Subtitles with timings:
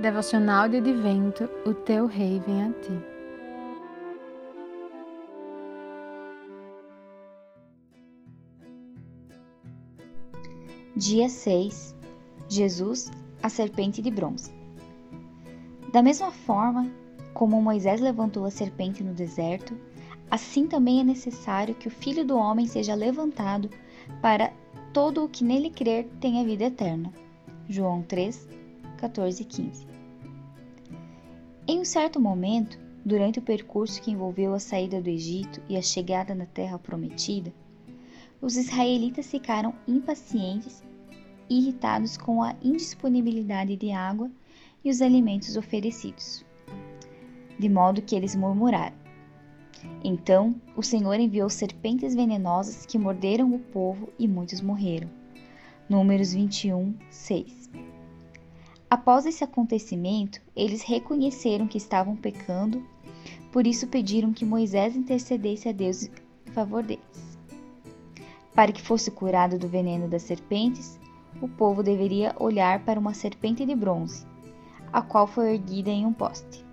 [0.00, 3.14] Devocional de Advento, o teu rei vem a ti.
[10.96, 11.94] Dia 6.
[12.48, 13.10] Jesus,
[13.40, 14.50] a serpente de bronze.
[15.92, 16.90] Da mesma forma
[17.32, 19.78] como Moisés levantou a serpente no deserto,
[20.28, 23.70] assim também é necessário que o Filho do homem seja levantado
[24.20, 24.52] para
[24.92, 27.12] todo o que nele crer tenha vida eterna.
[27.68, 28.48] João 3,
[29.04, 29.86] 14 e 15.
[31.68, 35.82] Em um certo momento, durante o percurso que envolveu a saída do Egito e a
[35.82, 37.52] chegada na terra prometida,
[38.40, 40.82] os israelitas ficaram impacientes
[41.50, 44.30] e irritados com a indisponibilidade de água
[44.82, 46.42] e os alimentos oferecidos,
[47.58, 48.96] de modo que eles murmuraram.
[50.02, 55.10] Então o Senhor enviou serpentes venenosas que morderam o povo e muitos morreram.
[55.90, 57.64] Números 21, 6.
[58.94, 62.80] Após esse acontecimento, eles reconheceram que estavam pecando,
[63.50, 67.36] por isso pediram que Moisés intercedesse a Deus em favor deles.
[68.54, 71.00] Para que fosse curado do veneno das serpentes,
[71.42, 74.24] o povo deveria olhar para uma serpente de bronze,
[74.92, 76.64] a qual foi erguida em um poste.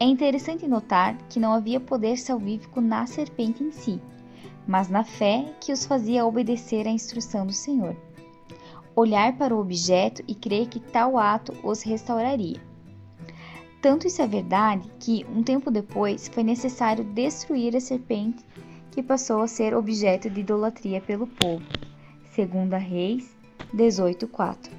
[0.00, 4.00] É interessante notar que não havia poder salvífico na serpente em si,
[4.66, 7.94] mas na fé que os fazia obedecer à instrução do Senhor.
[8.94, 12.60] Olhar para o objeto e crer que tal ato os restauraria.
[13.80, 18.44] Tanto isso é verdade que, um tempo depois, foi necessário destruir a serpente
[18.90, 21.64] que passou a ser objeto de idolatria pelo povo.
[22.32, 23.34] Segunda Reis
[23.74, 24.70] 18:4.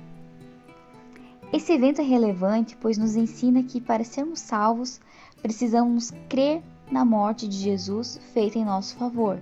[1.52, 5.02] Esse evento é relevante pois nos ensina que para sermos salvos
[5.42, 9.40] precisamos crer na morte de Jesus feita em nosso favor,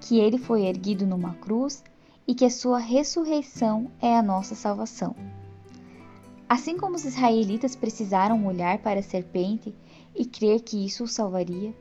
[0.00, 1.82] que ele foi erguido numa cruz
[2.30, 5.16] e que a sua ressurreição é a nossa salvação.
[6.48, 9.74] Assim como os israelitas precisaram olhar para a serpente
[10.14, 11.74] e crer que isso os salvaria,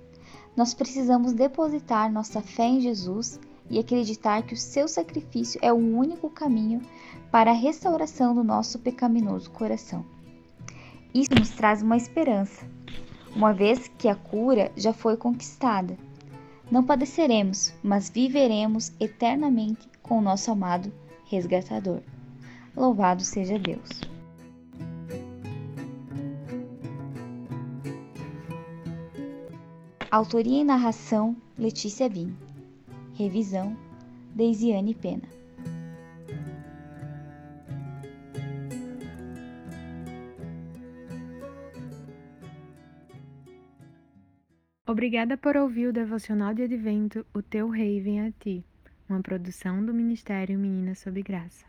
[0.58, 3.40] nós precisamos depositar nossa fé em Jesus
[3.70, 6.82] e acreditar que o seu sacrifício é o único caminho
[7.32, 10.04] para a restauração do nosso pecaminoso coração.
[11.14, 12.66] Isso nos traz uma esperança,
[13.36, 15.96] uma vez que a cura já foi conquistada.
[16.72, 20.92] Não padeceremos, mas viveremos eternamente com o nosso amado
[21.26, 22.02] resgatador.
[22.76, 24.02] Louvado seja Deus.
[30.10, 32.36] Autoria e narração Letícia Bim.
[33.14, 33.78] Revisão
[34.34, 35.30] Deisiane Pena.
[44.88, 48.66] Obrigada por ouvir o devocional de advento O Teu Rei Vem a Ti,
[49.10, 51.69] uma produção do Ministério Meninas Sob Graça.